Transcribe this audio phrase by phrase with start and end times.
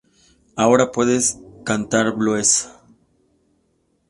[0.55, 2.67] Ahora puedes cantar blues.